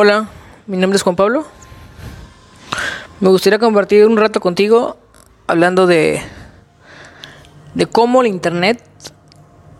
[0.00, 0.28] Hola,
[0.68, 1.44] mi nombre es Juan Pablo.
[3.18, 4.96] Me gustaría compartir un rato contigo
[5.48, 6.22] hablando de,
[7.74, 8.80] de cómo el Internet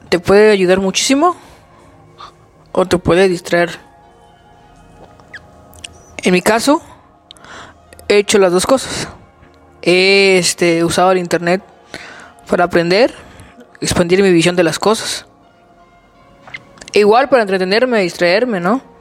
[0.08, 1.36] te puede ayudar muchísimo
[2.72, 3.78] o te puede distraer.
[6.24, 6.82] En mi caso,
[8.08, 9.06] he hecho las dos cosas.
[9.82, 11.62] He este, usado el Internet
[12.48, 13.14] para aprender,
[13.80, 15.26] expandir mi visión de las cosas.
[16.92, 18.97] Igual para entretenerme, distraerme, ¿no?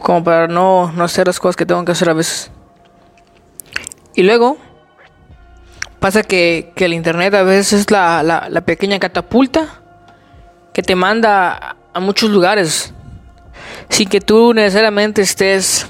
[0.00, 2.50] Como para no, no hacer las cosas que tengo que hacer a veces.
[4.14, 4.56] Y luego,
[6.00, 9.80] pasa que, que el internet a veces es la, la, la pequeña catapulta
[10.72, 12.92] que te manda a muchos lugares
[13.88, 15.86] sin que tú necesariamente estés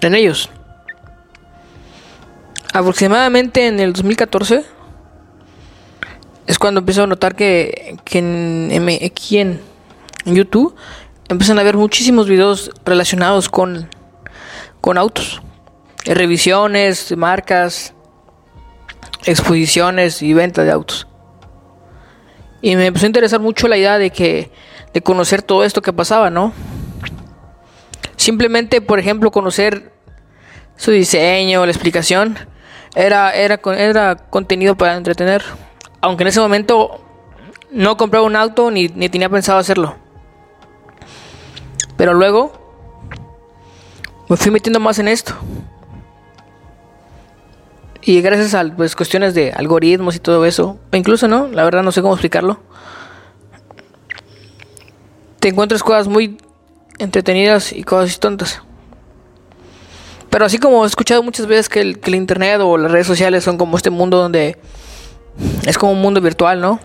[0.00, 0.50] en ellos.
[2.72, 4.64] Aproximadamente en el 2014
[6.46, 8.88] es cuando empiezo a notar que, que en, en-
[10.24, 10.74] en YouTube
[11.28, 13.88] empiezan a haber muchísimos videos relacionados con,
[14.80, 15.42] con autos.
[16.04, 17.94] Eh, Revisiones, marcas,
[19.24, 21.06] exposiciones y venta de autos.
[22.60, 24.50] Y me empezó a interesar mucho la idea de que
[24.92, 26.52] de conocer todo esto que pasaba, ¿no?
[28.16, 29.92] Simplemente, por ejemplo, conocer
[30.76, 32.38] su diseño, la explicación,
[32.94, 35.44] era, era, era contenido para entretener.
[36.00, 37.04] Aunque en ese momento
[37.70, 40.07] no compraba un auto ni, ni tenía pensado hacerlo.
[41.98, 42.52] Pero luego
[44.28, 45.34] me fui metiendo más en esto.
[48.00, 51.82] Y gracias a pues, cuestiones de algoritmos y todo eso, o incluso no, la verdad
[51.82, 52.60] no sé cómo explicarlo.
[55.40, 56.38] Te encuentras cosas muy
[56.98, 58.62] entretenidas y cosas tontas.
[60.30, 63.06] Pero así como he escuchado muchas veces que el, que el internet o las redes
[63.06, 64.56] sociales son como este mundo donde
[65.64, 66.78] es como un mundo virtual, ¿no?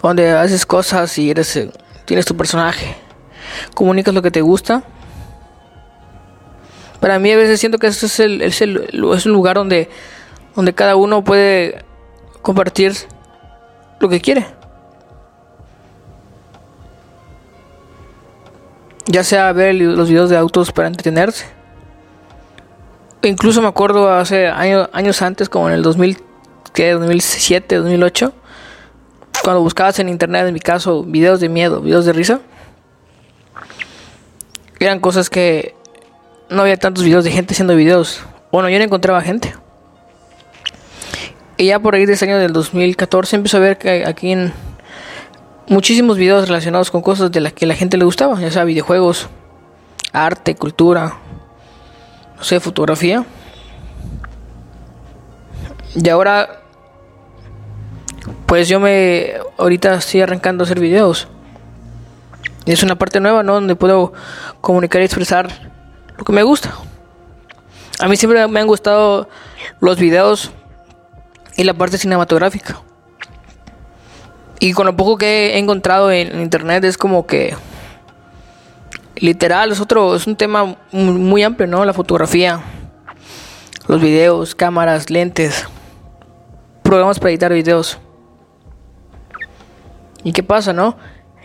[0.00, 1.70] Donde haces cosas y eres eh,
[2.04, 2.96] tienes tu personaje,
[3.74, 4.82] comunicas lo que te gusta.
[7.00, 8.60] Para mí a veces siento que este es el, es
[9.26, 9.88] un lugar donde
[10.54, 11.84] donde cada uno puede
[12.42, 12.94] compartir
[14.00, 14.46] lo que quiere.
[19.06, 21.44] Ya sea ver los videos de autos para entretenerse.
[23.22, 26.18] O incluso me acuerdo hace año- años antes, como en el 2000,
[26.72, 26.92] ¿qué?
[26.92, 28.32] 2007, 2008,
[29.42, 32.40] cuando buscabas en internet, en mi caso, videos de miedo, videos de risa.
[34.84, 35.74] Eran cosas que
[36.50, 38.20] no había tantos videos de gente haciendo videos.
[38.52, 39.54] Bueno, yo no encontraba gente.
[41.56, 44.52] Y ya por ahí de ese año del 2014 empecé a ver que aquí en
[45.68, 49.30] muchísimos videos relacionados con cosas de las que la gente le gustaba, ya sea videojuegos,
[50.12, 51.16] arte, cultura,
[52.36, 53.24] no sé, fotografía.
[55.94, 56.60] Y ahora,
[58.44, 61.26] pues yo me, ahorita estoy arrancando a hacer videos.
[62.66, 63.54] Es una parte nueva, ¿no?
[63.54, 64.12] Donde puedo
[64.60, 65.48] comunicar y expresar
[66.16, 66.74] lo que me gusta.
[68.00, 69.28] A mí siempre me han gustado
[69.80, 70.50] los videos
[71.56, 72.80] y la parte cinematográfica.
[74.60, 77.54] Y con lo poco que he encontrado en internet es como que
[79.16, 81.84] literal es otro es un tema mu- muy amplio, ¿no?
[81.84, 82.60] La fotografía,
[83.86, 85.66] los videos, cámaras, lentes,
[86.82, 87.98] programas para editar videos.
[90.22, 90.96] ¿Y qué pasa, no?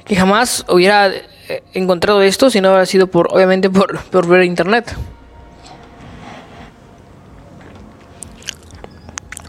[0.09, 4.43] Que jamás hubiera eh, encontrado esto si no hubiera sido por obviamente por, por ver
[4.43, 4.95] internet.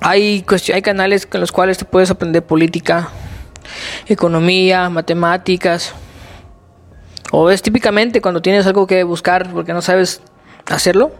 [0.03, 0.44] Hay,
[0.75, 3.09] hay canales con los cuales te puedes aprender política,
[4.06, 5.94] economía, matemáticas.
[7.32, 10.21] O es típicamente cuando tienes algo que buscar porque no sabes
[10.66, 11.10] hacerlo.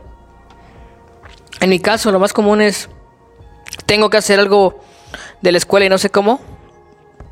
[1.61, 2.91] En mi caso, lo más común es,
[3.87, 4.83] tengo que hacer algo
[5.41, 6.41] de la escuela y no sé cómo.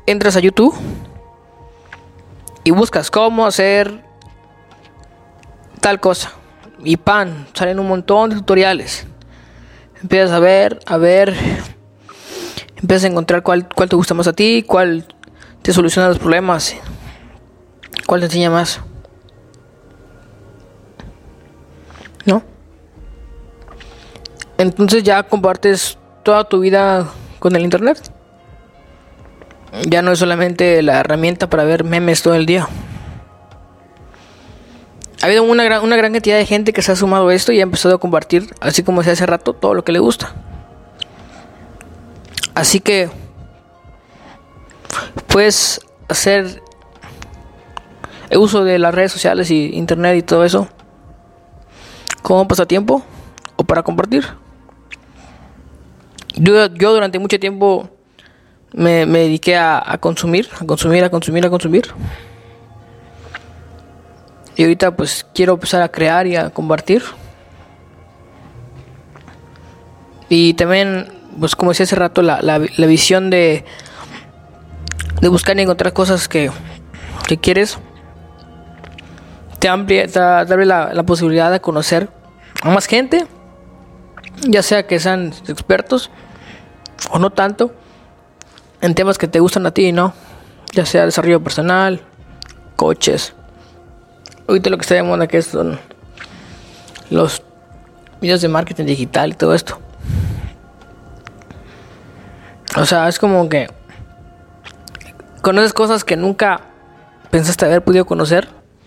[0.07, 0.75] Entras a YouTube
[2.69, 4.03] y buscas cómo hacer
[5.81, 6.33] tal cosa.
[6.83, 9.07] Y pan, salen un montón de tutoriales.
[9.99, 11.35] Empiezas a ver, a ver.
[12.75, 15.03] Empiezas a encontrar cuál, cuál te gusta más a ti, cuál
[15.63, 16.75] te soluciona los problemas,
[18.05, 18.81] cuál te enseña más.
[22.25, 22.43] ¿No?
[24.59, 27.07] Entonces ya compartes toda tu vida
[27.39, 27.99] con el internet.
[29.87, 32.67] Ya no es solamente la herramienta para ver memes todo el día.
[35.21, 37.51] Ha habido una gran, una gran cantidad de gente que se ha sumado a esto
[37.51, 40.33] y ha empezado a compartir, así como decía hace rato, todo lo que le gusta.
[42.55, 43.09] Así que
[45.27, 46.61] puedes hacer
[48.37, 50.67] uso de las redes sociales y internet y todo eso
[52.21, 53.03] como pasatiempo
[53.55, 54.25] o para compartir.
[56.35, 57.89] Yo durante mucho tiempo
[58.73, 61.87] me, dediqué a, consumir, a consumir, a consumir, a consumir.
[64.55, 67.03] Y ahorita pues quiero empezar a crear y a compartir.
[70.27, 73.65] Y también, pues como decía hace rato, la, la, la visión de,
[75.21, 76.51] de buscar y encontrar cosas que,
[77.27, 77.79] que quieres
[79.59, 82.09] te, amplia, te, abre la, la, posibilidad de conocer
[82.61, 83.27] a más gente,
[84.47, 86.09] ya sea que sean expertos
[87.11, 87.73] o no tanto,
[88.81, 90.13] en temas que te gustan a ti, ¿no?
[90.73, 92.01] Ya sea desarrollo personal,
[92.75, 93.33] coches.
[94.47, 95.79] Ahorita lo que está de moda que son
[97.09, 97.41] los
[98.21, 99.79] videos de marketing digital y todo esto.
[102.77, 103.67] O sea, es como que
[105.41, 106.61] conoces cosas que nunca
[107.31, 108.58] pensaste haber podido conocer